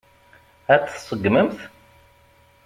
Ad 0.73 0.81
t-tseggmemt? 0.83 1.59